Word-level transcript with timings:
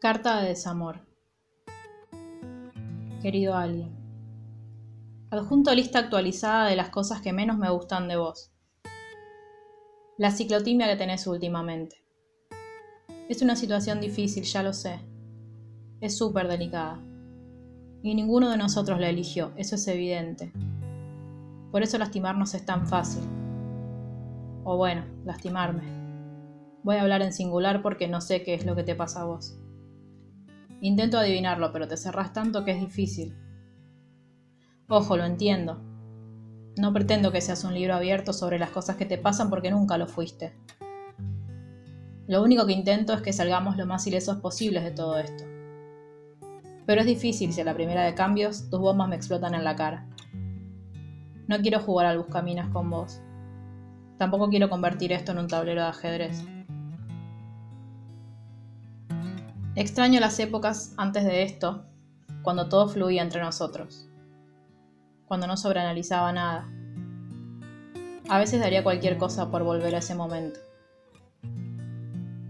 Carta 0.00 0.40
de 0.40 0.50
desamor. 0.50 1.00
Querido 3.20 3.56
alguien, 3.56 3.90
adjunto 5.28 5.74
lista 5.74 5.98
actualizada 5.98 6.68
de 6.68 6.76
las 6.76 6.90
cosas 6.90 7.20
que 7.20 7.32
menos 7.32 7.58
me 7.58 7.68
gustan 7.68 8.06
de 8.06 8.16
vos. 8.16 8.52
La 10.16 10.30
ciclotimia 10.30 10.86
que 10.86 10.94
tenés 10.94 11.26
últimamente. 11.26 12.04
Es 13.28 13.42
una 13.42 13.56
situación 13.56 14.00
difícil, 14.00 14.44
ya 14.44 14.62
lo 14.62 14.72
sé. 14.72 15.00
Es 16.00 16.16
súper 16.16 16.46
delicada. 16.46 17.02
Y 18.04 18.14
ninguno 18.14 18.50
de 18.50 18.56
nosotros 18.56 19.00
la 19.00 19.08
eligió, 19.08 19.50
eso 19.56 19.74
es 19.74 19.88
evidente. 19.88 20.52
Por 21.72 21.82
eso 21.82 21.98
lastimarnos 21.98 22.54
es 22.54 22.64
tan 22.64 22.86
fácil. 22.86 23.24
O 24.62 24.76
bueno, 24.76 25.04
lastimarme. 25.24 25.82
Voy 26.84 26.94
a 26.94 27.02
hablar 27.02 27.22
en 27.22 27.32
singular 27.32 27.82
porque 27.82 28.06
no 28.06 28.20
sé 28.20 28.44
qué 28.44 28.54
es 28.54 28.64
lo 28.64 28.76
que 28.76 28.84
te 28.84 28.94
pasa 28.94 29.22
a 29.22 29.24
vos. 29.24 29.58
Intento 30.80 31.18
adivinarlo, 31.18 31.72
pero 31.72 31.88
te 31.88 31.96
cerrás 31.96 32.32
tanto 32.32 32.64
que 32.64 32.72
es 32.72 32.80
difícil. 32.80 33.36
Ojo, 34.88 35.16
lo 35.16 35.24
entiendo. 35.24 35.82
No 36.76 36.92
pretendo 36.92 37.32
que 37.32 37.40
seas 37.40 37.64
un 37.64 37.74
libro 37.74 37.94
abierto 37.94 38.32
sobre 38.32 38.58
las 38.58 38.70
cosas 38.70 38.96
que 38.96 39.04
te 39.04 39.18
pasan 39.18 39.50
porque 39.50 39.70
nunca 39.70 39.98
lo 39.98 40.06
fuiste. 40.06 40.54
Lo 42.28 42.42
único 42.42 42.66
que 42.66 42.72
intento 42.72 43.12
es 43.14 43.22
que 43.22 43.32
salgamos 43.32 43.76
lo 43.76 43.86
más 43.86 44.06
ilesos 44.06 44.36
posibles 44.36 44.84
de 44.84 44.90
todo 44.92 45.18
esto. 45.18 45.44
Pero 46.86 47.00
es 47.00 47.06
difícil 47.06 47.52
si 47.52 47.60
a 47.60 47.64
la 47.64 47.74
primera 47.74 48.04
de 48.04 48.14
cambios 48.14 48.70
tus 48.70 48.80
bombas 48.80 49.08
me 49.08 49.16
explotan 49.16 49.54
en 49.54 49.64
la 49.64 49.74
cara. 49.74 50.06
No 51.48 51.58
quiero 51.60 51.80
jugar 51.80 52.06
al 52.06 52.18
buscaminas 52.18 52.68
con 52.68 52.88
vos. 52.90 53.20
Tampoco 54.18 54.48
quiero 54.48 54.70
convertir 54.70 55.12
esto 55.12 55.32
en 55.32 55.38
un 55.38 55.48
tablero 55.48 55.82
de 55.82 55.88
ajedrez. 55.88 56.44
Extraño 59.78 60.18
las 60.18 60.40
épocas 60.40 60.92
antes 60.96 61.24
de 61.24 61.44
esto, 61.44 61.84
cuando 62.42 62.68
todo 62.68 62.88
fluía 62.88 63.22
entre 63.22 63.40
nosotros, 63.40 64.08
cuando 65.28 65.46
no 65.46 65.56
sobreanalizaba 65.56 66.32
nada. 66.32 66.68
A 68.28 68.40
veces 68.40 68.58
daría 68.58 68.82
cualquier 68.82 69.18
cosa 69.18 69.52
por 69.52 69.62
volver 69.62 69.94
a 69.94 69.98
ese 69.98 70.16
momento. 70.16 70.58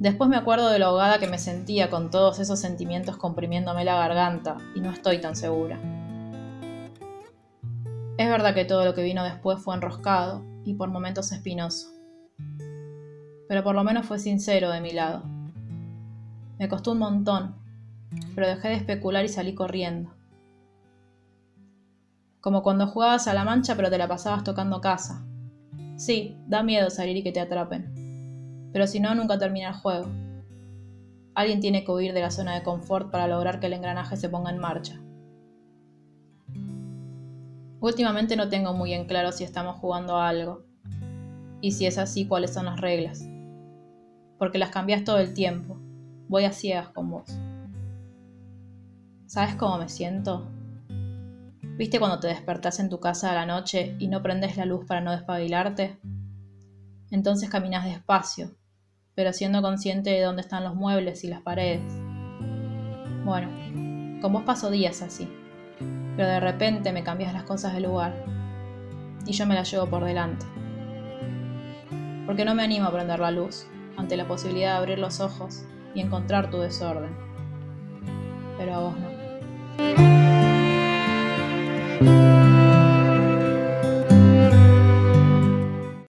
Después 0.00 0.28
me 0.28 0.36
acuerdo 0.36 0.68
de 0.68 0.80
lo 0.80 0.86
ahogada 0.86 1.20
que 1.20 1.28
me 1.28 1.38
sentía 1.38 1.90
con 1.90 2.10
todos 2.10 2.40
esos 2.40 2.58
sentimientos 2.58 3.16
comprimiéndome 3.18 3.84
la 3.84 3.94
garganta 3.94 4.56
y 4.74 4.80
no 4.80 4.90
estoy 4.90 5.20
tan 5.20 5.36
segura. 5.36 5.78
Es 8.18 8.28
verdad 8.28 8.52
que 8.52 8.64
todo 8.64 8.84
lo 8.84 8.94
que 8.94 9.04
vino 9.04 9.22
después 9.22 9.62
fue 9.62 9.76
enroscado 9.76 10.44
y 10.64 10.74
por 10.74 10.88
momentos 10.88 11.30
espinoso, 11.30 11.88
pero 13.48 13.62
por 13.62 13.76
lo 13.76 13.84
menos 13.84 14.06
fue 14.06 14.18
sincero 14.18 14.70
de 14.70 14.80
mi 14.80 14.90
lado. 14.90 15.41
Me 16.62 16.68
costó 16.68 16.92
un 16.92 16.98
montón, 16.98 17.56
pero 18.36 18.46
dejé 18.46 18.68
de 18.68 18.74
especular 18.74 19.24
y 19.24 19.28
salí 19.28 19.52
corriendo. 19.52 20.14
Como 22.40 22.62
cuando 22.62 22.86
jugabas 22.86 23.26
a 23.26 23.34
la 23.34 23.42
mancha 23.42 23.74
pero 23.74 23.90
te 23.90 23.98
la 23.98 24.06
pasabas 24.06 24.44
tocando 24.44 24.80
casa. 24.80 25.26
Sí, 25.96 26.36
da 26.46 26.62
miedo 26.62 26.88
salir 26.88 27.16
y 27.16 27.24
que 27.24 27.32
te 27.32 27.40
atrapen. 27.40 28.70
Pero 28.72 28.86
si 28.86 29.00
no, 29.00 29.12
nunca 29.16 29.40
termina 29.40 29.70
el 29.70 29.74
juego. 29.74 30.06
Alguien 31.34 31.58
tiene 31.58 31.82
que 31.82 31.90
huir 31.90 32.12
de 32.12 32.20
la 32.20 32.30
zona 32.30 32.54
de 32.54 32.62
confort 32.62 33.10
para 33.10 33.26
lograr 33.26 33.58
que 33.58 33.66
el 33.66 33.72
engranaje 33.72 34.16
se 34.16 34.28
ponga 34.28 34.50
en 34.50 34.58
marcha. 34.58 35.00
Últimamente 37.80 38.36
no 38.36 38.50
tengo 38.50 38.72
muy 38.72 38.94
en 38.94 39.06
claro 39.06 39.32
si 39.32 39.42
estamos 39.42 39.80
jugando 39.80 40.16
a 40.16 40.28
algo. 40.28 40.62
Y 41.60 41.72
si 41.72 41.86
es 41.86 41.98
así, 41.98 42.28
cuáles 42.28 42.54
son 42.54 42.66
las 42.66 42.80
reglas. 42.80 43.28
Porque 44.38 44.58
las 44.58 44.70
cambias 44.70 45.02
todo 45.02 45.18
el 45.18 45.34
tiempo 45.34 45.71
voy 46.32 46.46
a 46.46 46.52
ciegas 46.52 46.88
con 46.88 47.10
vos. 47.10 47.38
¿Sabes 49.26 49.54
cómo 49.56 49.76
me 49.76 49.90
siento? 49.90 50.48
¿Viste 51.76 51.98
cuando 51.98 52.20
te 52.20 52.28
despertás 52.28 52.80
en 52.80 52.88
tu 52.88 53.00
casa 53.00 53.30
a 53.30 53.34
la 53.34 53.44
noche 53.44 53.96
y 53.98 54.08
no 54.08 54.22
prendes 54.22 54.56
la 54.56 54.64
luz 54.64 54.86
para 54.86 55.02
no 55.02 55.12
despabilarte? 55.12 56.00
Entonces 57.10 57.50
caminas 57.50 57.84
despacio, 57.84 58.56
pero 59.14 59.34
siendo 59.34 59.60
consciente 59.60 60.08
de 60.08 60.22
dónde 60.22 60.40
están 60.40 60.64
los 60.64 60.74
muebles 60.74 61.22
y 61.22 61.28
las 61.28 61.42
paredes. 61.42 61.82
Bueno, 63.26 64.20
con 64.22 64.32
vos 64.32 64.44
paso 64.44 64.70
días 64.70 65.02
así, 65.02 65.28
pero 66.16 66.28
de 66.28 66.40
repente 66.40 66.94
me 66.94 67.04
cambias 67.04 67.34
las 67.34 67.44
cosas 67.44 67.74
de 67.74 67.80
lugar 67.80 68.24
y 69.26 69.32
yo 69.32 69.46
me 69.46 69.54
las 69.54 69.70
llevo 69.70 69.84
por 69.86 70.02
delante. 70.02 70.46
Porque 72.24 72.46
no 72.46 72.54
me 72.54 72.62
animo 72.62 72.86
a 72.86 72.92
prender 72.92 73.20
la 73.20 73.30
luz 73.30 73.66
ante 73.98 74.16
la 74.16 74.26
posibilidad 74.26 74.70
de 74.70 74.78
abrir 74.78 74.98
los 74.98 75.20
ojos 75.20 75.66
y 75.94 76.00
encontrar 76.00 76.50
tu 76.50 76.58
desorden. 76.60 77.10
Pero 78.58 78.74
a 78.74 78.78
vos 78.80 78.94
no. 82.00 82.51